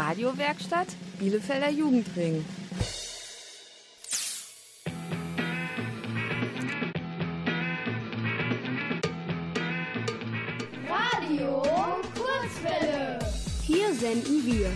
[0.00, 2.42] Radiowerkstatt Bielefelder Jugendring.
[10.88, 11.62] Radio
[12.16, 13.18] Kurzwelle.
[13.62, 14.70] Hier senden wir.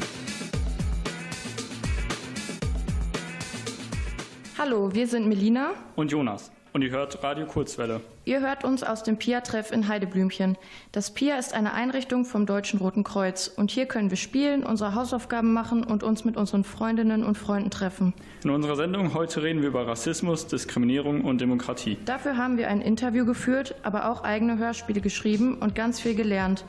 [4.58, 8.00] Hallo, wir sind Melina und Jonas und ihr hört Radio Kurzwelle.
[8.24, 10.58] Ihr hört uns aus dem PIA-Treff in Heideblümchen.
[10.90, 14.94] Das PIA ist eine Einrichtung vom Deutschen Roten Kreuz und hier können wir spielen, unsere
[14.96, 18.12] Hausaufgaben machen und uns mit unseren Freundinnen und Freunden treffen.
[18.42, 21.96] In unserer Sendung heute reden wir über Rassismus, Diskriminierung und Demokratie.
[22.04, 26.64] Dafür haben wir ein Interview geführt, aber auch eigene Hörspiele geschrieben und ganz viel gelernt.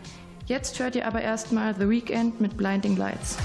[0.45, 3.39] Jetzt hört ihr aber erstmal The Weekend mit Blinding Lights.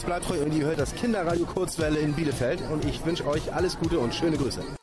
[0.00, 3.52] Moritz bleibt treu und ihr hört das Kinderradio Kurzwelle in Bielefeld und ich wünsche euch
[3.52, 4.79] alles Gute und schöne Grüße.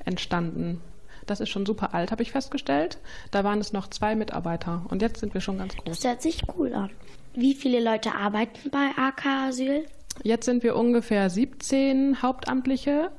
[0.02, 0.80] entstanden.
[1.26, 2.98] Das ist schon super alt, habe ich festgestellt.
[3.30, 5.84] Da waren es noch zwei Mitarbeiter und jetzt sind wir schon ganz groß.
[5.84, 6.90] Das hört sich cool an.
[7.34, 9.86] Wie viele Leute arbeiten bei AK Asyl?
[10.22, 13.10] Jetzt sind wir ungefähr 17 Hauptamtliche.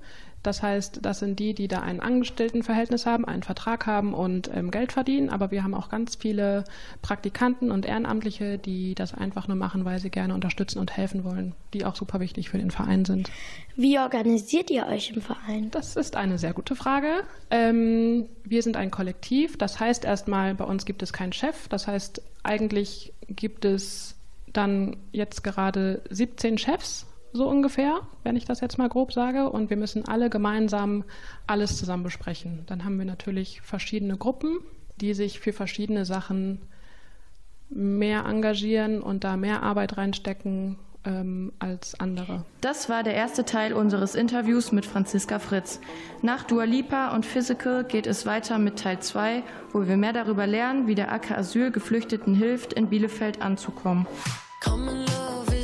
[0.48, 4.72] Das heißt, das sind die, die da ein Angestelltenverhältnis haben, einen Vertrag haben und ähm,
[4.72, 5.30] Geld verdienen.
[5.30, 6.64] Aber wir haben auch ganz viele
[7.02, 11.54] Praktikanten und Ehrenamtliche, die das einfach nur machen, weil sie gerne unterstützen und helfen wollen,
[11.74, 13.30] die auch super wichtig für den Verein sind.
[13.76, 15.70] Wie organisiert ihr euch im Verein?
[15.72, 17.26] Das ist eine sehr gute Frage.
[17.52, 19.58] Ähm, wir sind ein Kollektiv.
[19.58, 21.68] Das heißt erstmal, bei uns gibt es keinen Chef.
[21.68, 24.16] Das heißt, eigentlich gibt es
[24.54, 29.50] dann jetzt gerade 17 Chefs so ungefähr, wenn ich das jetzt mal grob sage.
[29.50, 31.04] Und wir müssen alle gemeinsam
[31.46, 32.64] alles zusammen besprechen.
[32.68, 34.60] Dann haben wir natürlich verschiedene Gruppen,
[35.02, 36.62] die sich für verschiedene Sachen
[37.70, 42.46] mehr engagieren und da mehr Arbeit reinstecken ähm, als andere.
[42.62, 45.80] Das war der erste Teil unseres Interviews mit Franziska Fritz.
[46.22, 49.44] Nach Dua Lipa und Physical geht es weiter mit Teil 2,
[49.74, 54.08] wo wir mehr darüber lernen, wie der AK Asyl Geflüchteten hilft, in Bielefeld anzukommen.
[54.64, 55.57] Common love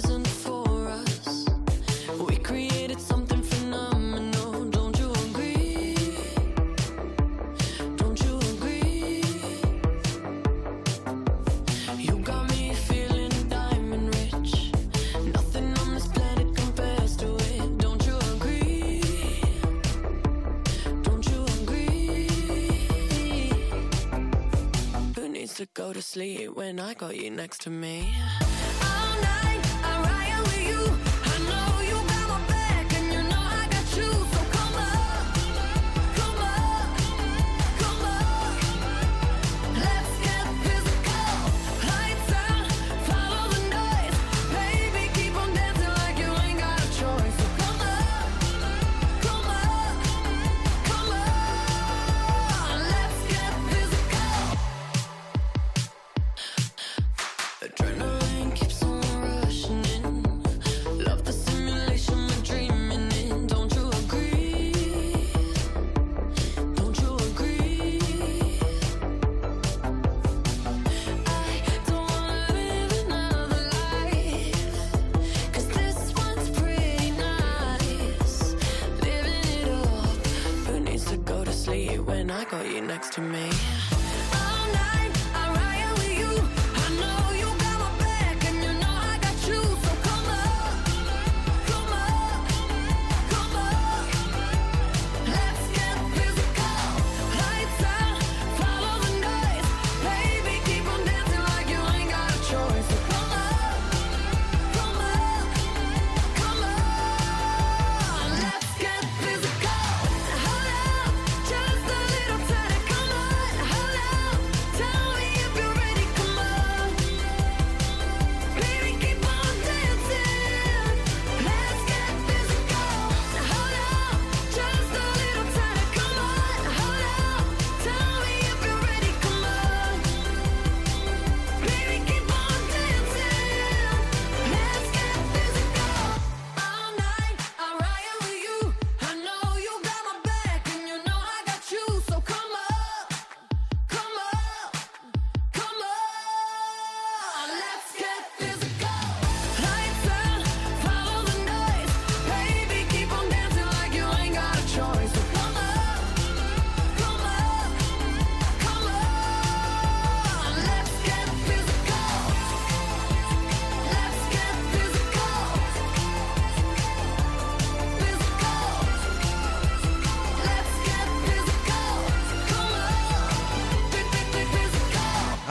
[26.04, 28.14] sleep when I got you next to me?
[28.82, 30.82] All night, I ride with you.
[31.32, 32.00] I know you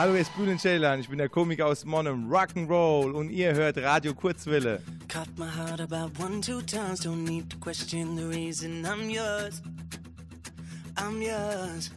[0.03, 3.77] Hallo, hier ist Bülent Ceylan, ich bin der Komiker aus Monum, Rock'n'Roll und ihr hört
[3.77, 4.81] Radio Kurzwelle.
[5.07, 6.99] Cut my heart about one, two times.
[6.99, 9.61] Don't need to question the reason I'm yours.
[10.97, 11.89] I'm yours.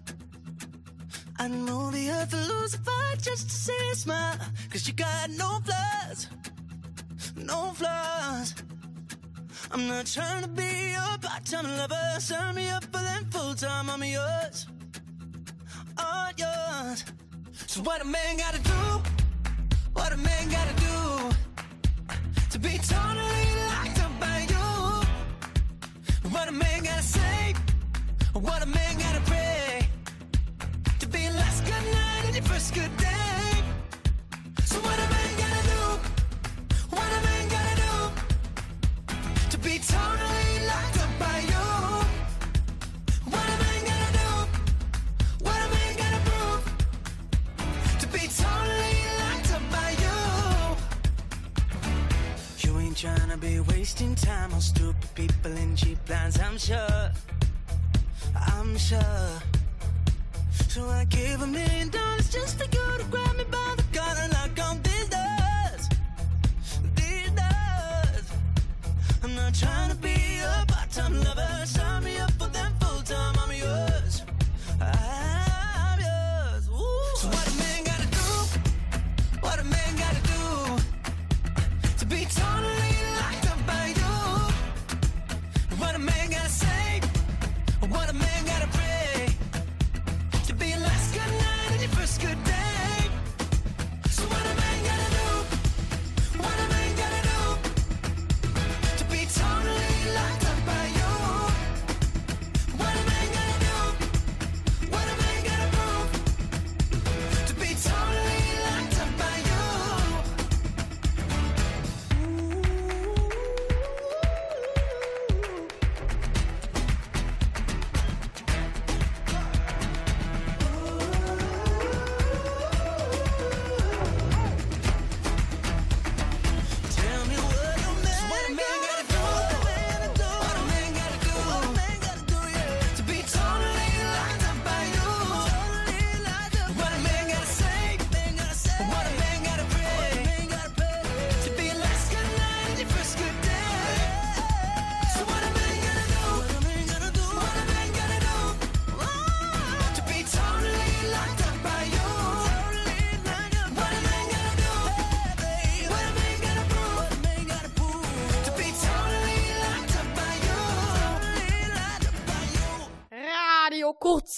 [1.40, 4.38] I'd move the earth to lose a fight just to see a smile.
[4.70, 6.28] Cause you got no flaws.
[7.34, 8.54] No flaws.
[9.72, 12.20] I'm not trying to be your part-time lover.
[12.20, 13.90] Sign me up for them full-time.
[13.90, 14.68] I'm yours.
[15.98, 17.04] All yours.
[17.76, 19.02] So what a man gotta do?
[19.92, 21.30] What a man gotta do
[22.52, 26.30] to be totally locked up by you?
[26.30, 27.54] What a man gotta say?
[28.32, 29.90] What a man gotta pray
[31.00, 33.15] to be last good night and your first good day?
[53.36, 57.10] Tryna be wasting time on stupid people and cheap lines, I'm sure.
[58.34, 59.30] I'm sure.
[60.68, 64.20] So I gave a million dollars just for you to grab me by the collar
[64.22, 65.88] and lock on these doors.
[66.94, 68.32] These doors.
[69.22, 71.66] I'm not trying to be a part-time lover.
[71.66, 71.85] Sign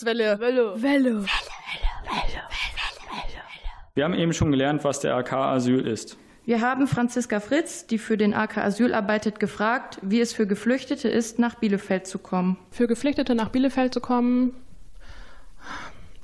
[0.08, 0.40] Kurzwelle.
[0.40, 0.82] Welle.
[0.82, 1.24] Welle.
[3.94, 6.16] Wir haben eben schon gelernt, was der AK Asyl ist.
[6.44, 11.08] Wir haben Franziska Fritz, die für den AK Asyl arbeitet, gefragt, wie es für Geflüchtete
[11.08, 12.56] ist, nach Bielefeld zu kommen.
[12.70, 14.54] Für Geflüchtete nach Bielefeld zu kommen,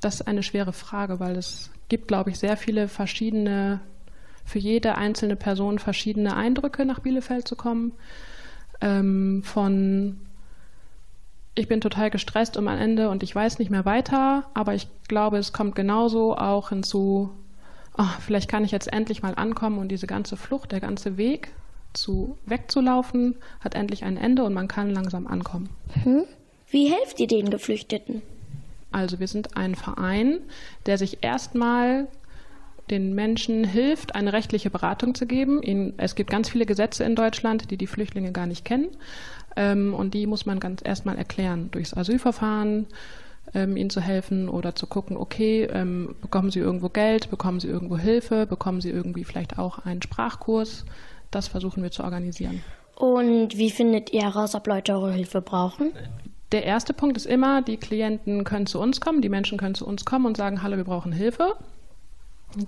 [0.00, 3.81] das ist eine schwere Frage, weil es gibt, glaube ich, sehr viele verschiedene,
[4.47, 7.93] für jede einzelne Person verschiedene Eindrücke, nach Bielefeld zu kommen.
[8.81, 10.24] Ähm, von
[11.54, 14.88] ich bin total gestresst um ein Ende und ich weiß nicht mehr weiter, aber ich
[15.08, 17.30] glaube, es kommt genauso auch hinzu,
[17.96, 21.52] oh, vielleicht kann ich jetzt endlich mal ankommen und diese ganze Flucht, der ganze Weg
[21.92, 25.68] zu wegzulaufen, hat endlich ein Ende und man kann langsam ankommen.
[26.02, 26.25] Hm?
[26.68, 28.23] Wie helft ihr den Geflüchteten?
[28.90, 30.40] Also wir sind ein Verein,
[30.87, 32.08] der sich erstmal
[32.90, 35.94] den Menschen hilft, eine rechtliche Beratung zu geben.
[35.96, 38.88] Es gibt ganz viele Gesetze in Deutschland, die die Flüchtlinge gar nicht kennen.
[39.56, 42.87] Ähm, und die muss man ganz erstmal erklären durchs Asylverfahren,
[43.54, 47.68] ähm, ihnen zu helfen oder zu gucken, okay, ähm, bekommen sie irgendwo Geld, bekommen sie
[47.68, 50.84] irgendwo Hilfe, bekommen sie irgendwie vielleicht auch einen Sprachkurs.
[51.30, 52.62] Das versuchen wir zu organisieren.
[52.96, 55.92] Und wie findet ihr heraus, ob Leute eure Hilfe brauchen?
[56.52, 59.87] Der erste Punkt ist immer, die Klienten können zu uns kommen, die Menschen können zu
[59.87, 61.54] uns kommen und sagen, hallo, wir brauchen Hilfe.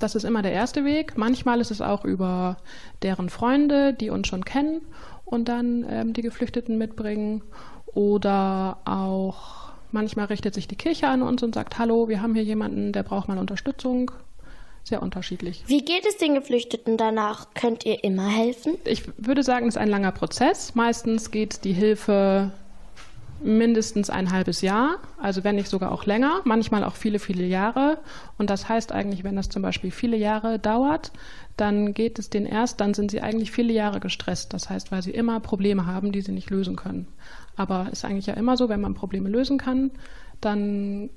[0.00, 1.16] Das ist immer der erste Weg.
[1.16, 2.56] Manchmal ist es auch über
[3.02, 4.82] deren Freunde, die uns schon kennen
[5.24, 7.42] und dann ähm, die Geflüchteten mitbringen.
[7.86, 12.44] Oder auch manchmal richtet sich die Kirche an uns und sagt, hallo, wir haben hier
[12.44, 14.10] jemanden, der braucht mal Unterstützung.
[14.84, 15.64] Sehr unterschiedlich.
[15.66, 17.48] Wie geht es den Geflüchteten danach?
[17.54, 18.76] Könnt ihr immer helfen?
[18.84, 20.76] Ich würde sagen, es ist ein langer Prozess.
[20.76, 22.52] Meistens geht die Hilfe
[23.42, 27.98] mindestens ein halbes Jahr, also wenn nicht sogar auch länger, manchmal auch viele, viele Jahre.
[28.38, 31.12] Und das heißt eigentlich, wenn das zum Beispiel viele Jahre dauert,
[31.56, 34.52] dann geht es denen erst, dann sind sie eigentlich viele Jahre gestresst.
[34.52, 37.06] Das heißt, weil sie immer Probleme haben, die sie nicht lösen können.
[37.56, 39.90] Aber ist eigentlich ja immer so, wenn man Probleme lösen kann,
[40.40, 41.10] dann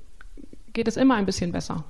[0.74, 1.84] geht es immer ein bisschen besser.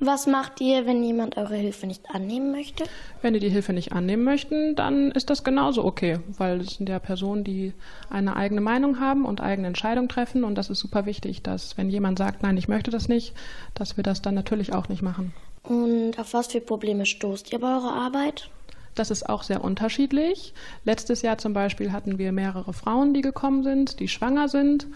[0.00, 2.84] Was macht ihr, wenn jemand eure Hilfe nicht annehmen möchte?
[3.22, 6.88] Wenn die die Hilfe nicht annehmen möchten, dann ist das genauso okay, weil es sind
[6.88, 7.72] ja Personen, die
[8.10, 10.44] eine eigene Meinung haben und eigene Entscheidungen treffen.
[10.44, 13.34] Und das ist super wichtig, dass wenn jemand sagt, nein, ich möchte das nicht,
[13.74, 15.32] dass wir das dann natürlich auch nicht machen.
[15.62, 18.50] Und auf was für Probleme stoßt ihr bei eurer Arbeit?
[18.94, 20.54] Das ist auch sehr unterschiedlich.
[20.84, 24.86] Letztes Jahr zum Beispiel hatten wir mehrere Frauen, die gekommen sind, die schwanger sind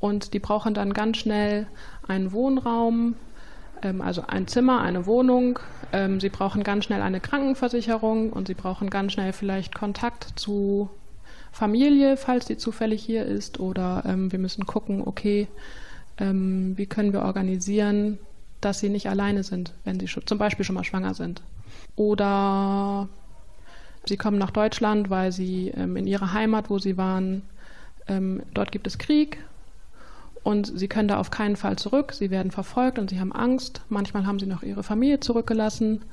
[0.00, 1.66] und die brauchen dann ganz schnell
[2.06, 3.16] einen Wohnraum,
[4.00, 5.58] also ein Zimmer, eine Wohnung.
[5.92, 10.90] Ähm, sie brauchen ganz schnell eine Krankenversicherung und sie brauchen ganz schnell vielleicht Kontakt zu
[11.52, 13.60] Familie, falls die zufällig hier ist.
[13.60, 15.48] Oder ähm, wir müssen gucken, okay,
[16.18, 18.18] ähm, wie können wir organisieren,
[18.60, 21.42] dass sie nicht alleine sind, wenn sie zum Beispiel schon mal schwanger sind.
[21.94, 23.08] Oder
[24.06, 27.42] sie kommen nach Deutschland, weil sie ähm, in ihrer Heimat, wo sie waren,
[28.08, 29.38] ähm, dort gibt es Krieg
[30.46, 32.12] und sie können da auf keinen Fall zurück.
[32.12, 33.82] Sie werden verfolgt und sie haben Angst.
[33.88, 36.04] Manchmal haben sie noch ihre Familie zurückgelassen.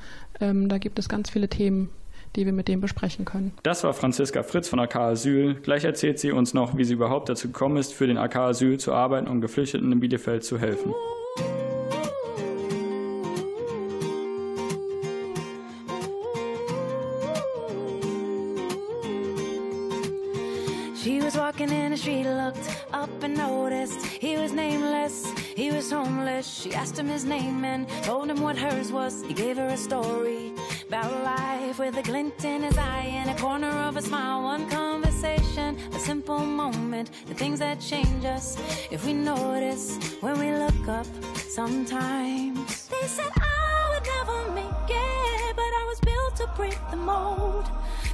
[0.42, 1.90] Ähm, da gibt es ganz viele Themen,
[2.36, 3.52] die wir mit dem besprechen können.
[3.62, 5.54] Das war Franziska Fritz von AK Asyl.
[5.62, 8.80] Gleich erzählt sie uns noch, wie sie überhaupt dazu gekommen ist, für den AK Asyl
[8.80, 10.96] zu arbeiten und Geflüchteten in Bielefeld zu helfen.
[21.94, 26.48] The street, looked up and noticed he was nameless, he was homeless.
[26.48, 29.24] She asked him his name and told him what hers was.
[29.24, 30.54] He gave her a story
[30.88, 34.42] about life with a glint in his eye and a corner of a smile.
[34.42, 38.58] One conversation, a simple moment, the things that change us
[38.90, 42.88] if we notice when we look up sometimes.
[42.88, 43.63] They said I
[46.36, 47.66] to break the mold.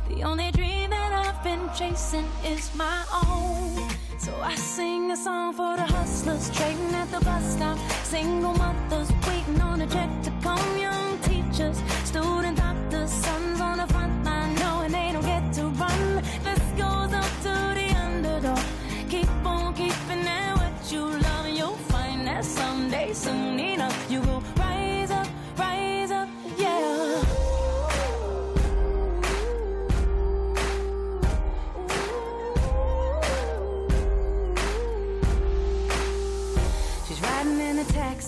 [0.09, 3.89] The only dream that I've been chasing is my own.
[4.17, 7.77] So I sing a song for the hustlers trading at the bus stop.
[8.03, 10.77] Single mothers waiting on a check to come.
[10.77, 13.58] Young teachers, student doctors, sons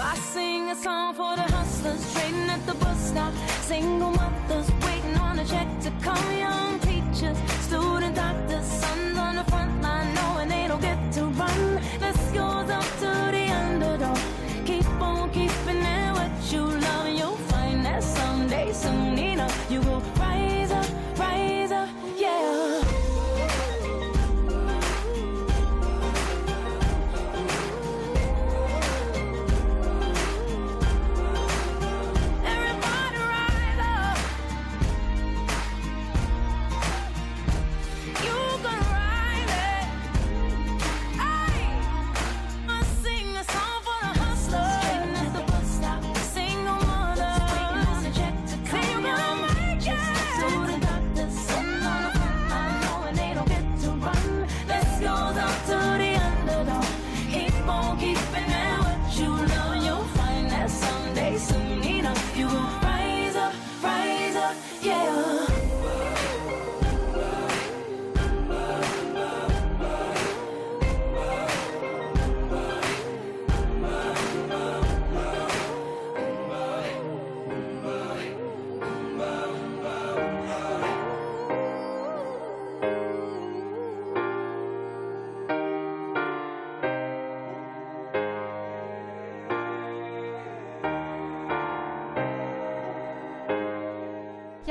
[0.00, 3.34] I sing a song for the hustlers trading at the bus stop.
[3.62, 6.38] Single mothers waiting on a check to come.
[6.38, 11.80] Young teachers, student doctors, sons on the front line knowing they don't get to run.
[11.98, 14.18] This goes up to the underdog.
[14.64, 19.80] Keep on keeping at what you love, and you'll find that someday, soon enough, you
[19.80, 20.00] will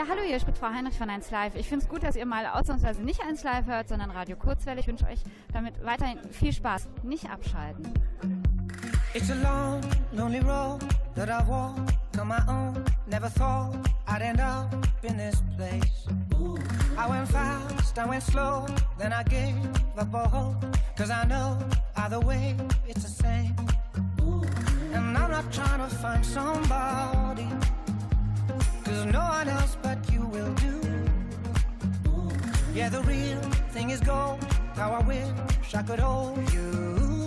[0.10, 1.56] hallo, hier spricht Frau Heinrich von 1 Live.
[1.56, 4.80] Ich finde es gut, dass ihr mal ausnahmsweise nicht 1 Live hört, sondern Radio Kurzwelle.
[4.80, 5.20] Ich wünsche euch
[5.52, 6.88] damit weiterhin viel Spaß.
[7.04, 7.94] Nicht abschalten.
[9.14, 9.82] It's a long,
[10.14, 10.82] lonely road
[11.16, 11.76] that I walk
[12.20, 12.84] on my own.
[13.08, 13.76] Never thought
[14.08, 16.08] I'd end up in this place.
[16.98, 18.66] I went fast, I went slow,
[18.98, 19.56] then I gave
[19.98, 20.78] up all hope.
[20.96, 21.58] Cause I know
[21.96, 22.56] either way
[22.88, 23.56] it's the same.
[24.94, 27.57] And I'm not trying to find somebody.
[28.98, 30.82] Cause no one else but you will do.
[32.74, 34.44] Yeah, the real thing is gold.
[34.74, 37.27] How I wish I could hold you.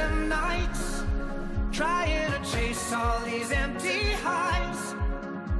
[0.00, 1.04] and nights
[1.72, 4.94] trying to chase all these empty highs.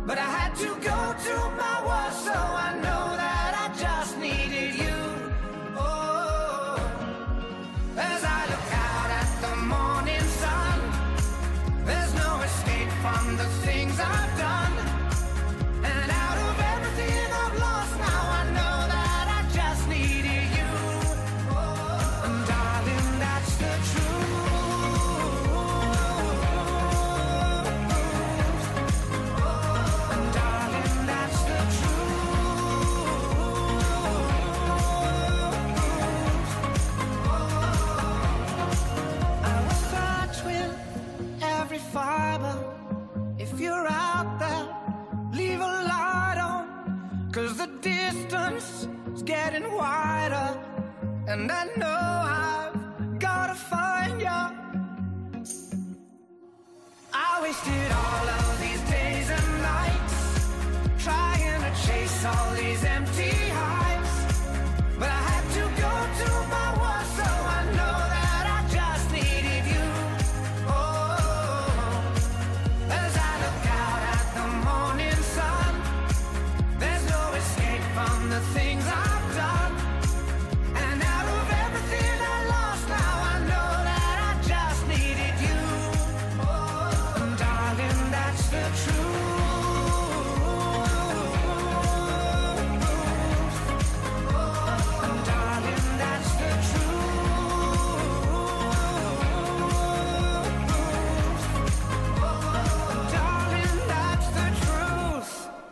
[0.07, 2.99] But I had to go to my war, so I know
[51.50, 54.40] And I know I've gotta find you.
[57.12, 60.18] I wasted all of these days and nights
[61.02, 63.29] trying to chase all these empty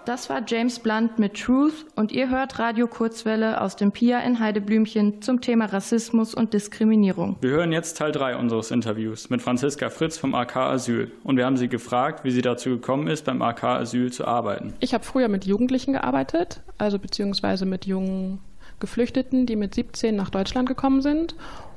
[0.08, 4.40] Das war James Blunt mit Truth und ihr hört Radio Kurzwelle aus dem Pia in
[4.40, 7.36] Heideblümchen zum Thema Rassismus und Diskriminierung.
[7.42, 11.44] Wir hören jetzt Teil 3 unseres Interviews mit Franziska Fritz vom AK Asyl und wir
[11.44, 14.72] haben sie gefragt, wie sie dazu gekommen ist, beim AK Asyl zu arbeiten.
[14.80, 18.38] Ich habe früher mit Jugendlichen gearbeitet, also beziehungsweise mit jungen
[18.80, 21.34] Geflüchteten, die mit 17 nach Deutschland gekommen sind.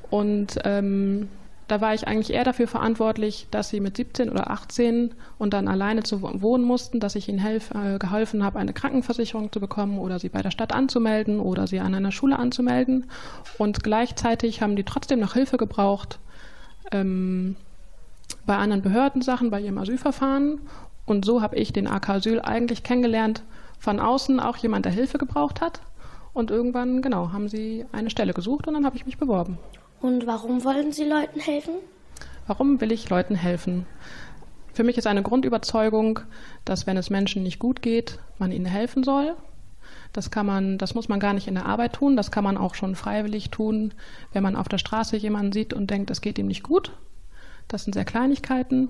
[0.10, 1.28] Und ähm,
[1.72, 5.70] da war ich eigentlich eher dafür verantwortlich, dass sie mit 17 oder 18 und dann
[5.70, 9.98] alleine zu wohnen mussten, dass ich ihnen helf, äh, geholfen habe, eine Krankenversicherung zu bekommen
[9.98, 13.06] oder sie bei der Stadt anzumelden oder sie an einer Schule anzumelden.
[13.58, 16.20] Und gleichzeitig haben die trotzdem noch Hilfe gebraucht
[16.92, 17.56] ähm,
[18.46, 20.60] bei anderen Behördensachen, bei ihrem Asylverfahren.
[21.06, 23.44] Und so habe ich den AK Asyl eigentlich kennengelernt,
[23.80, 25.80] von außen auch jemand, der Hilfe gebraucht hat.
[26.34, 29.58] Und irgendwann, genau, haben sie eine Stelle gesucht und dann habe ich mich beworben.
[30.02, 31.76] Und warum wollen Sie Leuten helfen?
[32.48, 33.86] Warum will ich Leuten helfen?
[34.74, 36.22] Für mich ist eine Grundüberzeugung,
[36.66, 39.36] dass wenn es Menschen nicht gut geht, man ihnen helfen soll.
[40.14, 42.58] Das kann man, das muss man gar nicht in der Arbeit tun, das kann man
[42.58, 43.94] auch schon freiwillig tun,
[44.34, 46.92] wenn man auf der Straße jemanden sieht und denkt, es geht ihm nicht gut.
[47.68, 48.90] Das sind sehr Kleinigkeiten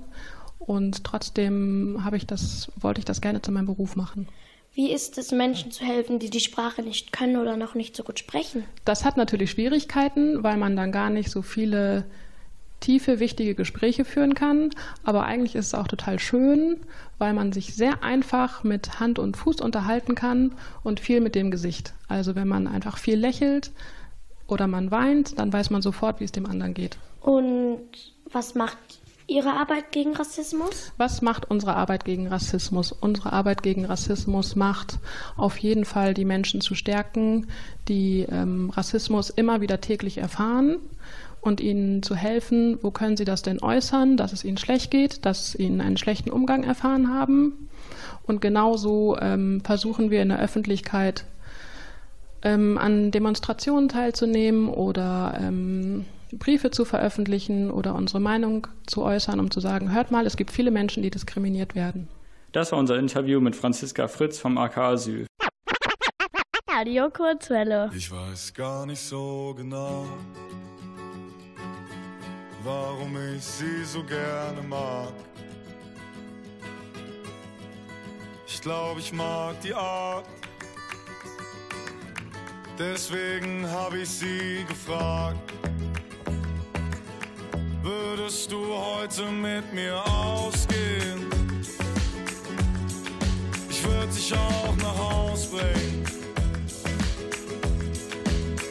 [0.60, 4.28] und trotzdem habe ich das, wollte ich das gerne zu meinem Beruf machen.
[4.74, 8.04] Wie ist es, Menschen zu helfen, die die Sprache nicht können oder noch nicht so
[8.04, 8.64] gut sprechen?
[8.86, 12.06] Das hat natürlich Schwierigkeiten, weil man dann gar nicht so viele
[12.80, 14.72] tiefe, wichtige Gespräche führen kann.
[15.04, 16.78] Aber eigentlich ist es auch total schön,
[17.18, 20.54] weil man sich sehr einfach mit Hand und Fuß unterhalten kann
[20.84, 21.94] und viel mit dem Gesicht.
[22.08, 23.72] Also wenn man einfach viel lächelt
[24.48, 26.98] oder man weint, dann weiß man sofort, wie es dem anderen geht.
[27.22, 27.82] Und
[28.32, 29.01] was macht
[29.32, 30.92] Ihre Arbeit gegen Rassismus?
[30.98, 32.92] Was macht unsere Arbeit gegen Rassismus?
[32.92, 35.00] Unsere Arbeit gegen Rassismus macht
[35.38, 37.48] auf jeden Fall die Menschen zu stärken,
[37.88, 40.78] die ähm, Rassismus immer wieder täglich erfahren
[41.40, 45.26] und ihnen zu helfen, wo können sie das denn äußern, dass es ihnen schlecht geht,
[45.26, 47.70] dass sie einen schlechten Umgang erfahren haben.
[48.24, 51.26] Und genauso ähm, versuchen wir in der Öffentlichkeit
[52.44, 56.06] ähm, an Demonstrationen teilzunehmen oder ähm,
[56.38, 60.52] Briefe zu veröffentlichen oder unsere Meinung zu äußern, um zu sagen, hört mal, es gibt
[60.52, 62.08] viele Menschen, die diskriminiert werden.
[62.52, 65.28] Das war unser Interview mit Franziska Fritz vom AK Asyl.
[66.70, 67.92] Radio Kurzwelle.
[67.96, 70.06] Ich weiß gar nicht so genau,
[72.64, 75.14] warum ich sie so gerne mag.
[78.48, 80.26] Ich glaube, ich mag die Art.
[82.78, 85.54] Deswegen habe ich sie gefragt.
[87.84, 91.26] Würdest du heute mit mir ausgehen?
[93.70, 96.06] Ich würde dich auch nach Haus bringen.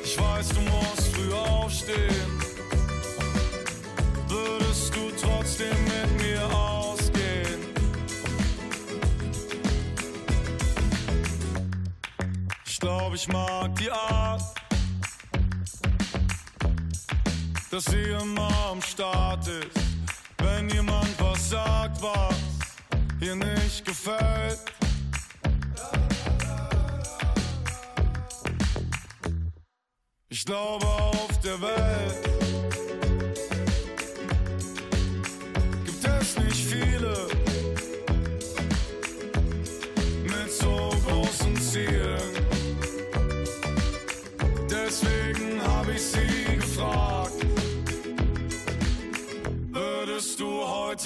[0.04, 2.40] Ich weiß, du musst früh aufstehen.
[4.28, 7.66] Würdest du trotzdem mit mir ausgehen?
[12.64, 14.59] Ich glaube, ich mag die Art,
[17.84, 19.70] dass sie immer am Start ist.
[20.38, 22.34] Wenn jemand was sagt, was
[23.20, 24.58] ihr nicht gefällt.
[30.28, 32.39] Ich glaube auf der Welt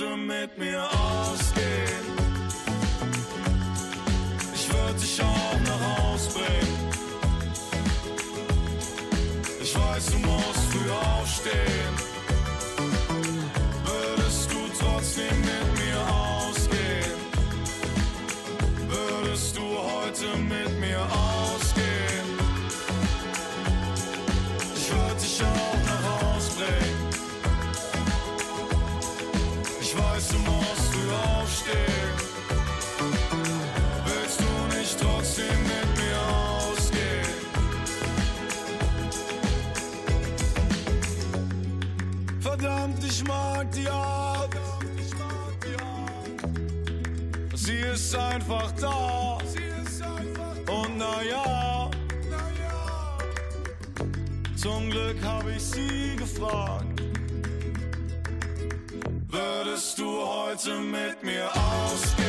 [0.01, 2.05] heute mit mir ausgehen?
[4.55, 6.91] Ich würde dich auch nach Haus bringen.
[9.63, 11.94] Ich weiß, du musst früh aufstehen.
[42.85, 44.51] Ich mag die Art.
[47.55, 49.39] Sie ist einfach da.
[50.71, 51.91] Und naja,
[54.57, 57.01] zum Glück habe ich sie gefragt.
[59.29, 62.24] Würdest du heute mit mir ausgehen?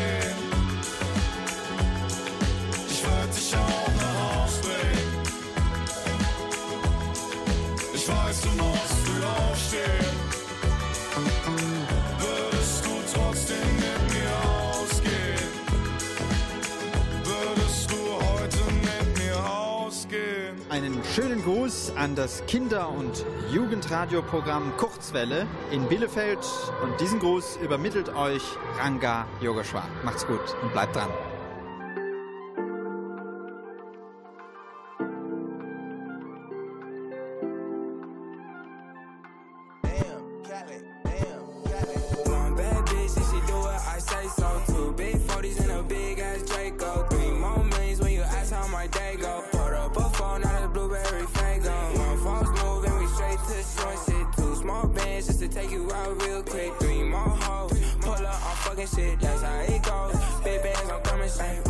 [21.15, 26.39] Schönen Gruß an das Kinder- und Jugendradioprogramm Kurzwelle in Bielefeld.
[26.83, 28.43] Und diesen Gruß übermittelt euch
[28.77, 29.87] Ranga Yogeshwar.
[30.03, 31.09] Macht's gut und bleibt dran.
[56.13, 56.73] Real quick.
[56.79, 59.19] Three more hoes, pull up on fucking shit.
[59.19, 60.15] That's how it goes.
[60.43, 61.64] Big bands, I'm coming straight.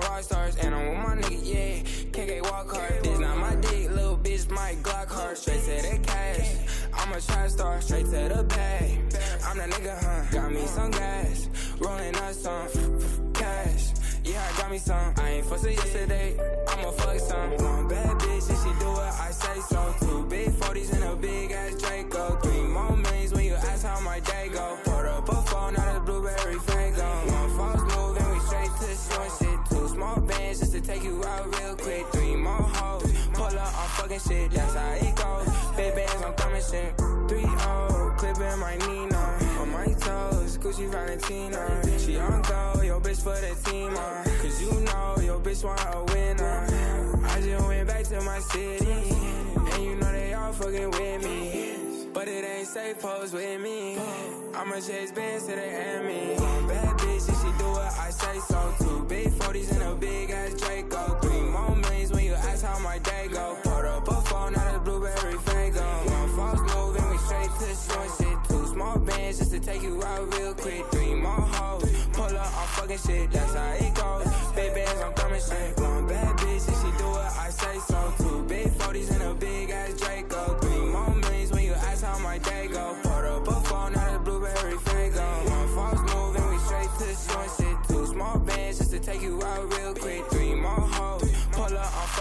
[0.00, 1.82] Some rock stars and I'm with my nigga, yeah.
[2.12, 3.02] KK walk hard.
[3.02, 5.36] This not my dick, little bitch, my Glock hard.
[5.36, 6.56] Straight to the cash.
[6.94, 8.98] I'm a trap star, straight to the bag.
[9.46, 10.30] I'm that nigga, huh?
[10.30, 13.92] Got me some gas, rolling up some cash.
[14.24, 15.14] Yeah, I got me some.
[15.16, 16.36] I ain't fussing yesterday.
[16.68, 17.50] I'ma fuck some.
[17.56, 19.94] One bad bitch and she do what I say so.
[20.00, 22.38] Two big 40s and a big ass Draco.
[22.42, 24.78] Three more millions when you ask how my day go.
[24.84, 27.02] Put up a phone, not a blueberry fango.
[27.02, 29.49] One false move and we straight to short.
[29.90, 32.06] Small bands just to take you out real quick.
[32.12, 34.50] Three more hoes, pull up on fucking shit.
[34.52, 35.76] That's how it goes.
[35.76, 36.96] Big bands, I'm coming shit.
[37.28, 39.38] Three O, clipping my Nina.
[39.60, 41.98] On my toes, Gucci Valentina.
[41.98, 43.92] She on go, yo bitch for the team.
[43.96, 46.66] Uh, Cause you know your bitch want a winner.
[47.26, 48.92] I just went back to my city.
[48.92, 51.79] And you know they all fucking with me.
[52.20, 53.96] But it ain't safe pose with me.
[54.54, 56.36] I'ma chase bands to the enemy.
[56.68, 58.74] Bad bitch, and she do what I say so.
[58.78, 61.18] Two big 40s and a big ass Draco.
[61.22, 63.56] Three more millions when you ask how my day go.
[63.62, 65.80] Put up a phone, not a blueberry fango.
[65.80, 68.38] One false move and we straight to short shit.
[68.50, 70.84] Two small bands just to take you out real quick.
[70.92, 73.30] Three more hoes, pull up on fucking shit.
[73.32, 74.28] That's how it goes.
[74.54, 75.89] Big bands, I'm coming straight.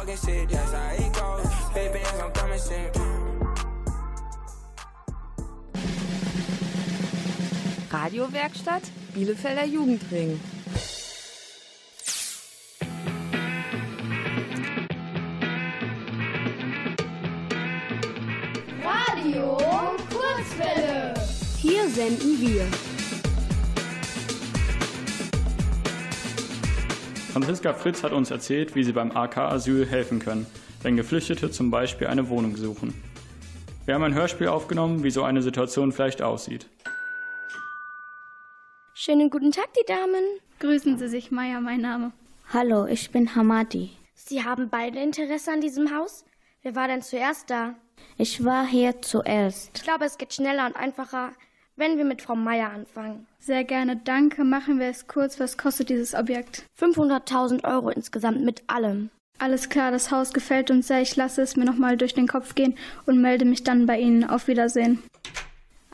[0.10, 0.50] Fucking shit.
[0.50, 1.74] That's how it goes.
[1.74, 2.96] Big bands, I'm coming shit.
[7.92, 10.40] Radiowerkstatt Bielefelder Jugendring.
[18.84, 19.58] Radio
[20.10, 21.14] Kurzwelle.
[21.58, 22.89] Hier senden wir.
[27.32, 30.48] Franziska Fritz hat uns erzählt, wie sie beim AK Asyl helfen können,
[30.82, 32.94] wenn Geflüchtete zum Beispiel eine Wohnung suchen.
[33.86, 36.68] Wir haben ein Hörspiel aufgenommen, wie so eine Situation vielleicht aussieht.
[38.96, 40.24] Schönen guten Tag, die Damen.
[40.60, 42.14] Grüßen Sie sich, Maya, mein Name.
[42.52, 43.92] Hallo, ich bin Hamadi.
[44.16, 46.26] Sie haben beide Interesse an diesem Haus?
[46.64, 47.76] Wer war denn zuerst da?
[48.18, 49.70] Ich war hier zuerst.
[49.76, 51.32] Ich glaube, es geht schneller und einfacher,
[51.80, 53.26] wenn wir mit Frau Meier anfangen.
[53.40, 54.44] Sehr gerne, danke.
[54.44, 55.40] Machen wir es kurz.
[55.40, 56.64] Was kostet dieses Objekt?
[56.80, 59.10] 500.000 Euro insgesamt mit allem.
[59.40, 61.02] Alles klar, das Haus gefällt uns sehr.
[61.02, 64.30] Ich lasse es mir nochmal durch den Kopf gehen und melde mich dann bei Ihnen.
[64.30, 65.02] Auf Wiedersehen.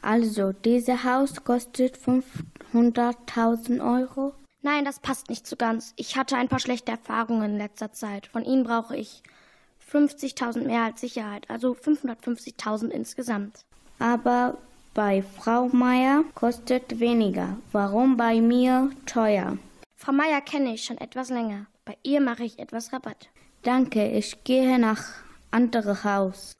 [0.01, 4.33] Also, dieses Haus kostet 500.000 Euro?
[4.63, 5.93] Nein, das passt nicht so ganz.
[5.95, 8.25] Ich hatte ein paar schlechte Erfahrungen in letzter Zeit.
[8.25, 9.21] Von Ihnen brauche ich
[9.91, 13.63] 50.000 mehr als Sicherheit, also 550.000 insgesamt.
[13.99, 14.57] Aber
[14.95, 17.57] bei Frau Meier kostet weniger.
[17.71, 19.57] Warum bei mir teuer?
[19.95, 21.67] Frau Meier kenne ich schon etwas länger.
[21.83, 23.29] Bei ihr mache ich etwas Rabatt.
[23.61, 25.03] Danke, ich gehe nach
[25.51, 26.53] andere Haus.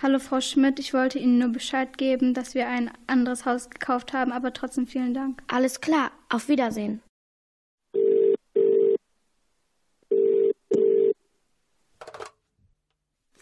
[0.00, 4.12] Hallo Frau Schmidt, ich wollte Ihnen nur Bescheid geben, dass wir ein anderes Haus gekauft
[4.12, 5.42] haben, aber trotzdem vielen Dank.
[5.48, 7.02] Alles klar, auf Wiedersehen.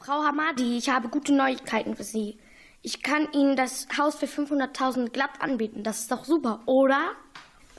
[0.04, 2.36] Frau Hamadi, ich habe gute Neuigkeiten für Sie.
[2.82, 5.82] Ich kann Ihnen das Haus für 500.000 glatt anbieten.
[5.82, 7.12] Das ist doch super, oder?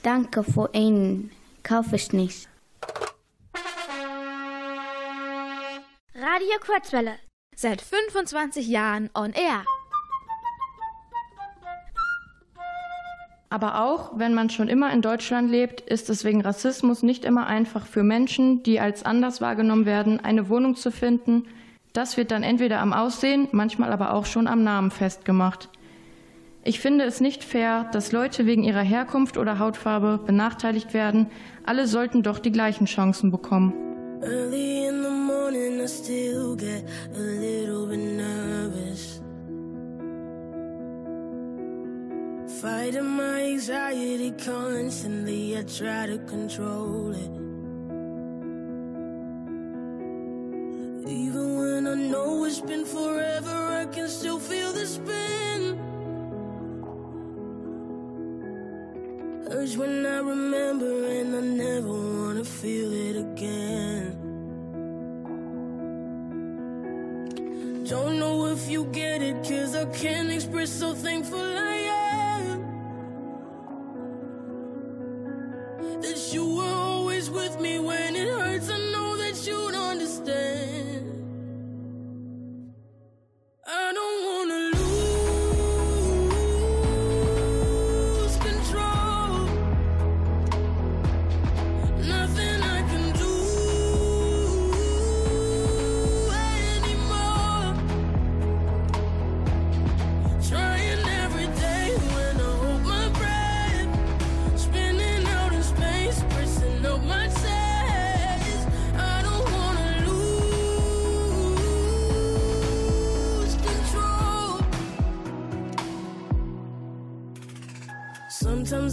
[0.01, 1.29] Danke für Ihnen.
[1.61, 2.49] Kaufe ich nicht.
[6.15, 7.13] Radio Kurzwelle.
[7.55, 9.63] Seit 25 Jahren on air.
[13.51, 17.45] Aber auch wenn man schon immer in Deutschland lebt, ist es wegen Rassismus nicht immer
[17.45, 21.47] einfach für Menschen, die als anders wahrgenommen werden, eine Wohnung zu finden.
[21.95, 25.69] Das wird dann entweder am Aussehen, manchmal aber auch schon am Namen festgemacht.
[26.61, 31.27] Ich finde es nicht fair, dass Leute wegen ihrer Herkunft oder Hautfarbe benachteiligt werden.
[31.65, 33.73] Alle sollten doch die gleichen Chancen bekommen.
[34.21, 36.83] Early in the morning, I still get
[37.15, 39.21] a little bit nervous.
[42.61, 47.45] Fighting my anxiety constantly, I try to control it.
[51.07, 51.54] Even
[51.85, 55.79] when I know it's been forever, I can still feel the spin.
[59.51, 64.17] Urge when I remember, and I never wanna feel it again.
[67.87, 71.77] Don't know if you get it, cause I can't express so thankful I
[72.39, 72.61] am.
[76.01, 78.04] That you were always with me when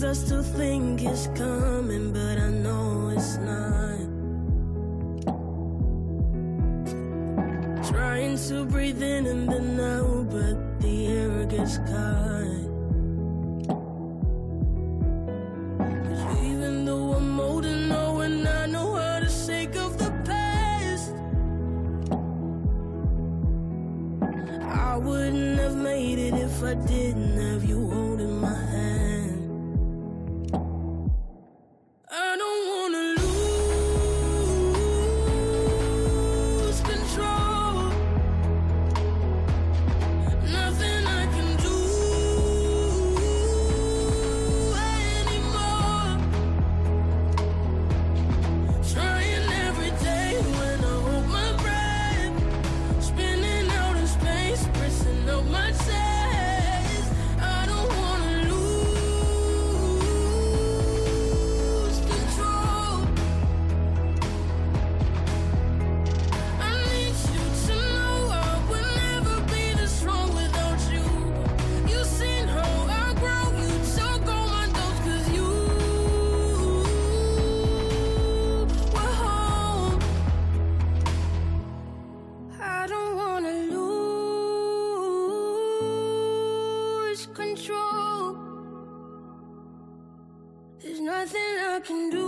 [0.04, 3.71] I still think it's coming, but I know it's not.
[91.84, 92.21] Can do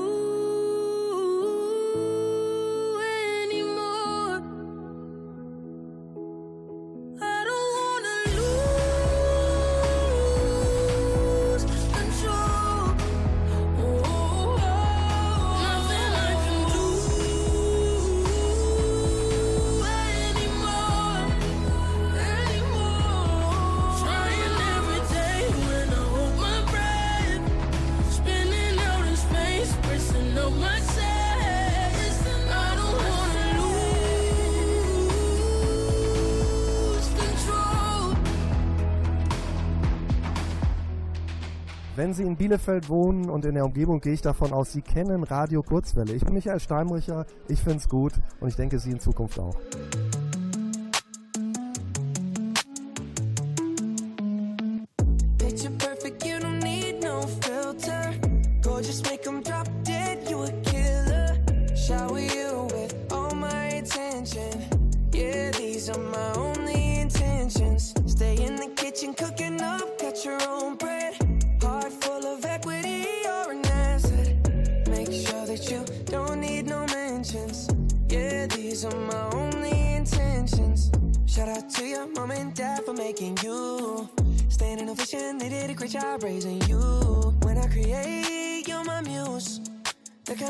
[42.05, 45.22] Wenn Sie in Bielefeld wohnen und in der Umgebung, gehe ich davon aus, Sie kennen
[45.22, 46.12] Radio Kurzwelle.
[46.12, 49.57] Ich bin Michael Steinricher, ich finde es gut und ich denke, Sie in Zukunft auch.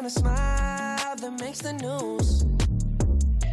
[0.05, 2.45] Kind of smile that makes the news.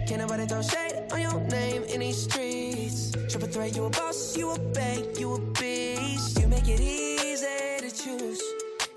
[0.06, 3.12] Can't nobody throw shade on your name in these streets.
[3.30, 6.40] Triple threat, you a boss, you a bank, you a beast.
[6.40, 7.46] You make it easy
[7.80, 8.42] to choose.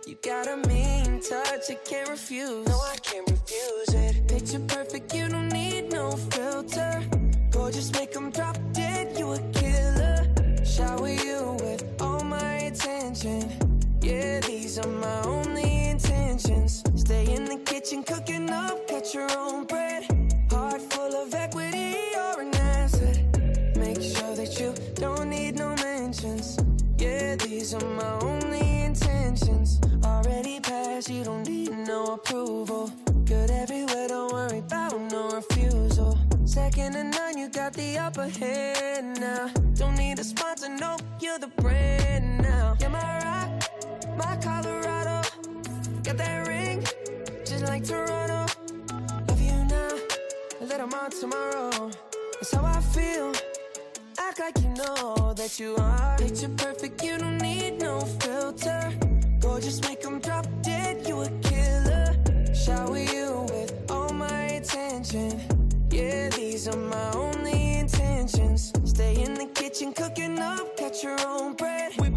[0.07, 2.67] You got a mean touch, I can't refuse.
[2.67, 4.27] No, I can't refuse it.
[4.27, 7.05] Picture perfect, you don't need no filter.
[7.53, 10.27] Gorgeous, make 'em drop dead, you a killer.
[10.65, 13.43] Shower you with all my attention.
[14.03, 16.84] Yeah, these are my only intentions.
[17.05, 20.05] Stay in the kitchen, cooking up, got your own bread.
[20.51, 23.21] Heart full of equity, you're an asset.
[23.77, 26.57] Make sure that you don't need no mentions.
[26.97, 29.83] Yeah, these are my only intentions.
[30.03, 32.91] Already passed, you don't need no approval.
[33.27, 36.19] Good everywhere, don't worry about no refusal.
[36.47, 39.51] Second to none, you got the upper hand now.
[39.75, 42.79] Don't need a sponsor, no, you're the brand now.
[42.81, 43.71] You're my rock,
[44.17, 45.21] my Colorado.
[46.03, 46.49] Got that
[47.75, 48.47] like Toronto.
[49.29, 49.91] Love you now,
[50.61, 51.91] a little more tomorrow.
[52.35, 53.33] That's how I feel.
[54.17, 56.17] Act like you know that you are.
[56.17, 58.93] Picture perfect, you don't need no filter.
[59.41, 62.15] Gorgeous, make 'em drop dead, you a killer.
[62.55, 65.33] Shower you with all my attention.
[65.91, 68.73] Yeah, these are my only intentions.
[68.85, 71.93] Stay in the kitchen, cooking up, got your own bread.
[71.95, 72.14] Heart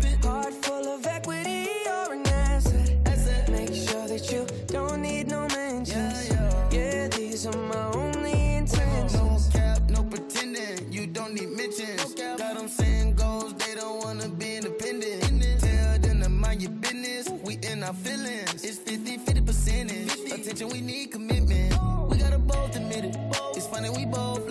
[17.78, 18.64] in our feelings.
[18.64, 20.32] It's 50 50 percentage.
[20.32, 21.76] Attention, we need commitment.
[22.10, 23.16] We gotta both admit it.
[23.56, 24.48] It's funny, we both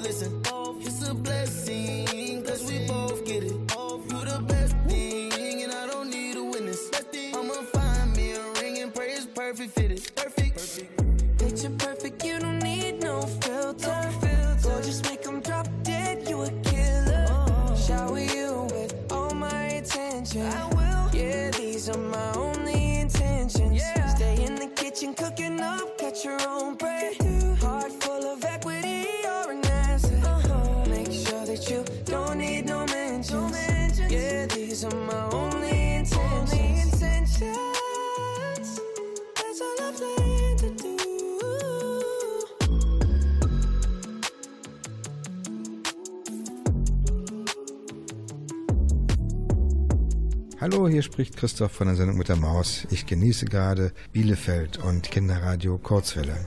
[50.97, 52.87] hier spricht Christoph von der Sendung mit der Maus.
[52.91, 56.47] Ich genieße gerade Bielefeld und Kinderradio Kurzwelle.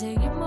[0.00, 0.37] music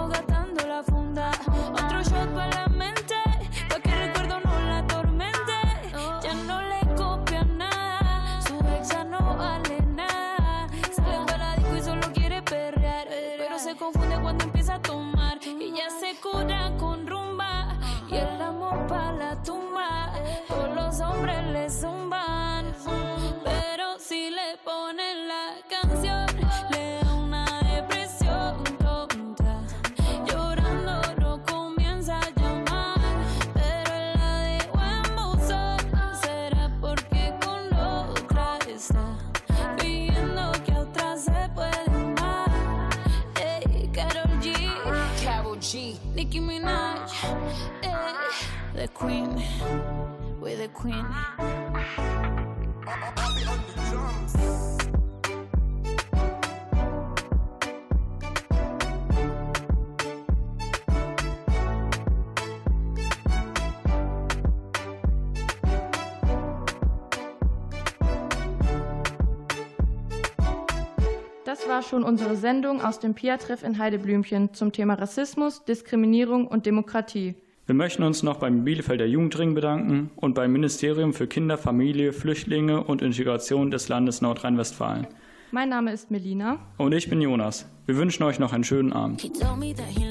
[46.21, 47.09] Nicki Minaj,
[47.81, 48.13] eh,
[48.75, 49.41] the queen,
[50.39, 51.03] we're the queen.
[71.81, 77.35] Jahr schon unsere Sendung aus dem PIA-Treff in Heideblümchen zum Thema Rassismus, Diskriminierung und Demokratie.
[77.65, 82.83] Wir möchten uns noch beim Bielefelder Jugendring bedanken und beim Ministerium für Kinder, Familie, Flüchtlinge
[82.83, 85.07] und Integration des Landes Nordrhein-Westfalen.
[85.51, 86.59] Mein Name ist Melina.
[86.77, 87.65] Und ich bin Jonas.
[87.85, 89.21] Wir wünschen euch noch einen schönen Abend.
[89.21, 90.05] He told me that he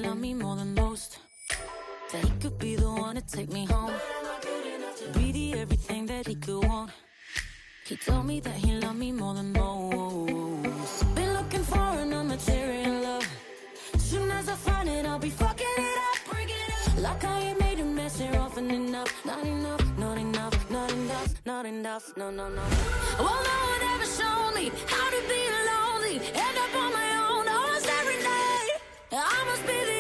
[8.81, 10.10] loved me more than most.
[14.51, 16.17] are fun and I'll be fucking it up.
[16.39, 17.03] It up.
[17.03, 19.13] Like I ain't made a mess here often enough.
[19.25, 22.63] Not enough, not enough, not enough, not enough, no, no, no.
[23.19, 25.41] Well, no one ever showed me how to be
[25.71, 26.17] lonely.
[26.47, 28.71] End up on my own oh, almost every night.
[29.13, 30.00] I must be the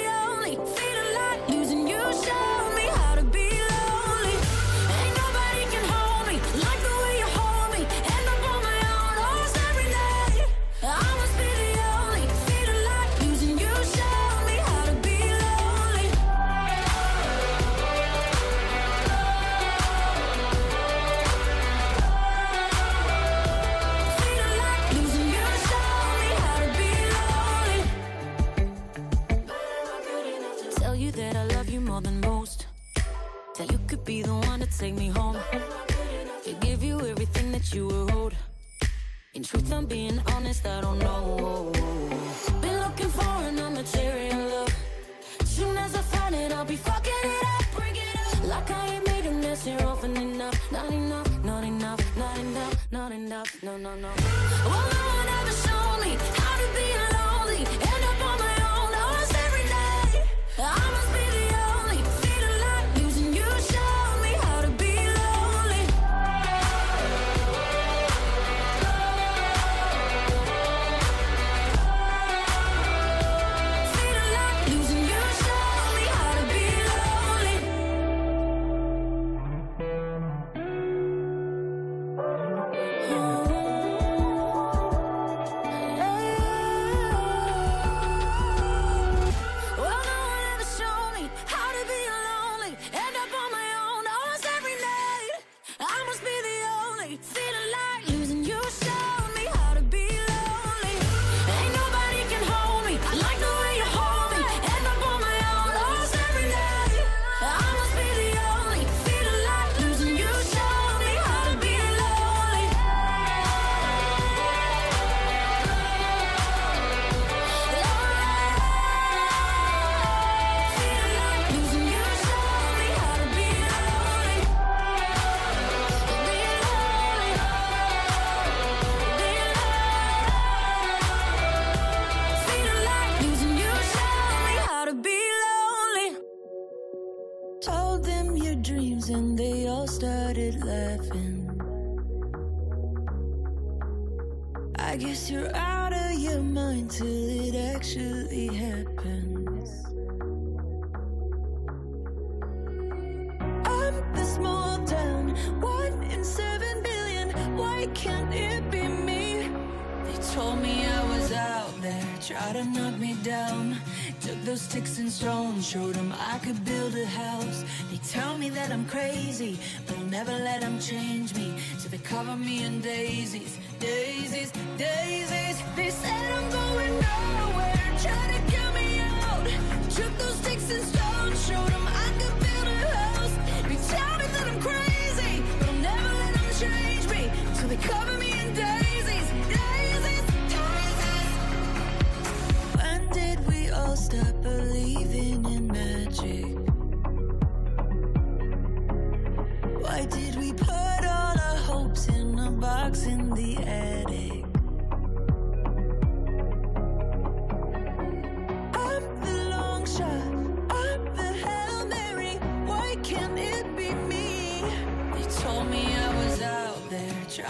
[172.10, 175.62] cover me in daisies, daisies, daisies.
[175.76, 178.69] They said I'm going nowhere, trying to get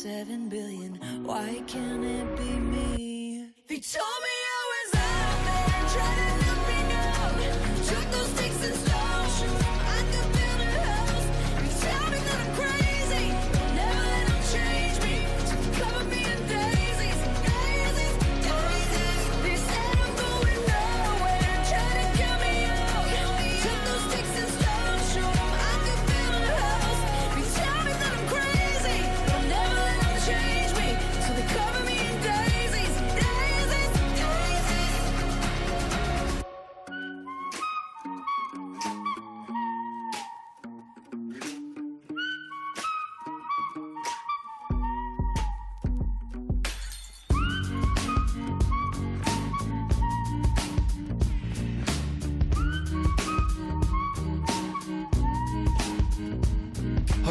[0.00, 0.94] seven billion.
[1.24, 3.50] Why can't it be me?
[3.68, 4.29] They told me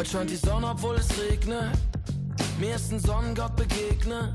[0.00, 1.76] Heute scheint die Sonne, obwohl es regnet.
[2.58, 4.30] Mir ist ein Sonnengott begegnet.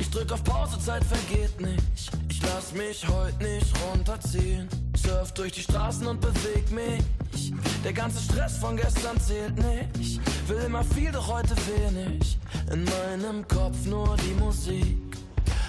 [0.00, 2.10] Ich drück auf Pause, Zeit vergeht nicht.
[2.28, 4.68] Ich lass mich heute nicht runterziehen.
[4.96, 7.52] Surf durch die Straßen und beweg mich.
[7.84, 10.20] Der ganze Stress von gestern zählt nicht.
[10.48, 12.36] Will immer viel, doch heute wenig.
[12.72, 15.16] In meinem Kopf nur die Musik.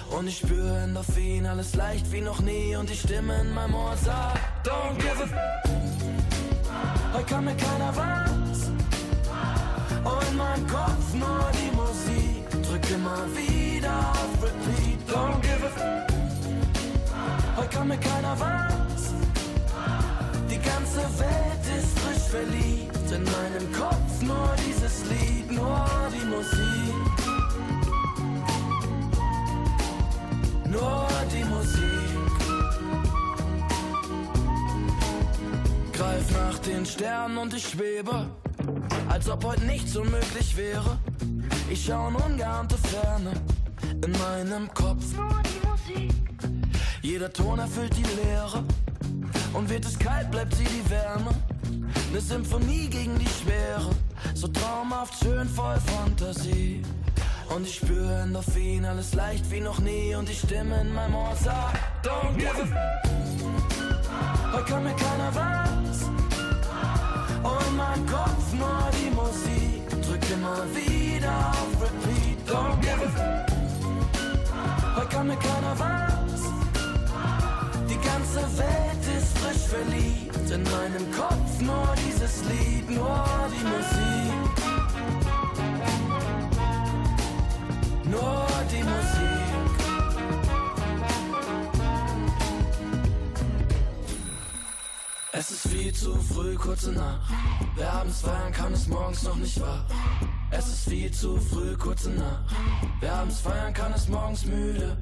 [0.10, 2.76] Und ich spüre Endorphin, alles leicht wie noch nie.
[2.76, 5.34] Und die Stimme in meinem Ohr sagt, don't give a f
[7.14, 8.43] Heute kann mir keiner was.
[10.04, 12.50] Und in meinem Kopf nur die Musik.
[12.68, 15.00] Drück immer wieder auf Repeat.
[15.10, 15.78] Don't give a f
[17.58, 19.14] Heute kann mir keiner was.
[20.50, 23.12] Die ganze Welt ist frisch verliebt.
[23.12, 26.96] In meinem Kopf nur dieses Lied, nur die Musik.
[30.70, 31.94] Nur die Musik.
[35.94, 38.28] Greif nach den Sternen und ich schwebe,
[39.14, 40.98] als ob heute nichts unmöglich wäre.
[41.70, 43.32] Ich schau in ungeahnte Ferne
[44.04, 45.04] in meinem Kopf.
[47.04, 48.64] Jeder Ton erfüllt die Leere
[49.54, 51.30] und wird es kalt, bleibt sie die Wärme.
[52.12, 53.92] Ne Symphonie gegen die Schwere,
[54.34, 56.82] so traumhaft schön voll Fantasie.
[57.56, 61.36] Und ich spüre Endorphin, alles leicht wie noch nie und die Stimme in meinem Ohr
[61.36, 63.04] sagt, don't give a
[64.54, 66.04] Heute kann mir keiner was.
[67.44, 68.73] Und in meinem Kopf nur
[78.34, 80.50] ganze Welt ist frisch verliebt.
[80.50, 84.34] In meinem Kopf nur dieses Lied, nur die Musik.
[88.06, 89.34] Nur die Musik.
[95.32, 97.32] Es ist viel zu früh, kurze Nacht.
[97.76, 99.84] Wer abends feiern kann, ist morgens noch nicht wach.
[100.52, 102.56] Es ist viel zu früh, kurze Nacht.
[103.00, 104.98] Wer abends feiern kann, ist morgens müde.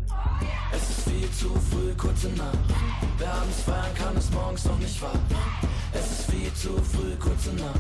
[0.73, 2.57] Es ist viel zu früh, kurze Nacht.
[3.17, 5.19] Wer abends feiern kann, ist morgens noch nicht wach.
[5.93, 7.79] Es ist viel zu früh, kurze Nacht.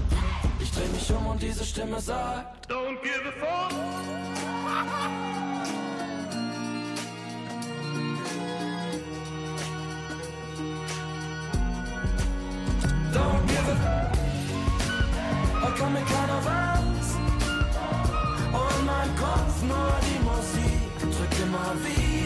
[0.59, 3.71] Ich dreh mich um und diese Stimme sagt: Don't give a fuck.
[13.13, 14.11] Don't give a fuck.
[15.61, 17.15] Heute kann mir keiner was.
[18.53, 20.71] Und mein Kopf nur die Musik.
[20.99, 22.10] Drück immer wieder